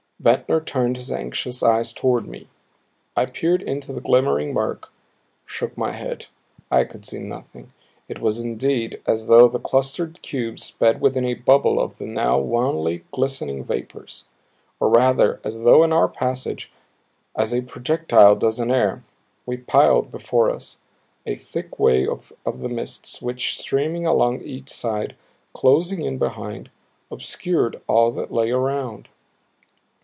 Ventnor 0.21 0.61
turned 0.61 0.97
his 0.97 1.11
anxious 1.11 1.63
eyes 1.63 1.91
toward 1.91 2.27
me. 2.27 2.47
I 3.15 3.25
peered 3.25 3.63
into 3.63 3.91
the 3.91 4.01
glimmering 4.01 4.53
murk; 4.53 4.91
shook 5.47 5.75
my 5.75 5.93
head. 5.93 6.27
I 6.69 6.83
could 6.83 7.03
see 7.05 7.17
nothing. 7.17 7.73
It 8.07 8.19
was 8.19 8.39
indeed, 8.39 9.01
as 9.07 9.25
though 9.25 9.47
the 9.47 9.57
clustered 9.57 10.21
cubes 10.21 10.63
sped 10.63 11.01
within 11.01 11.25
a 11.25 11.33
bubble 11.33 11.81
of 11.81 11.97
the 11.97 12.05
now 12.05 12.37
wanly 12.37 13.03
glistening 13.09 13.63
vapors; 13.63 14.25
or 14.79 14.89
rather 14.89 15.39
as 15.43 15.61
though 15.61 15.83
in 15.83 15.91
our 15.91 16.07
passage 16.07 16.71
as 17.35 17.51
a 17.51 17.61
projectile 17.61 18.35
does 18.35 18.59
in 18.59 18.69
air 18.69 19.03
we 19.47 19.57
piled 19.57 20.11
before 20.11 20.51
us 20.51 20.77
a 21.25 21.33
thick 21.35 21.79
wave 21.79 22.31
of 22.45 22.59
the 22.59 22.69
mists 22.69 23.23
which 23.23 23.57
streaming 23.59 24.05
along 24.05 24.43
each 24.43 24.69
side, 24.69 25.15
closing 25.55 26.03
in 26.03 26.19
behind, 26.19 26.69
obscured 27.09 27.81
all 27.87 28.11
that 28.11 28.31
lay 28.31 28.51
around. 28.51 29.07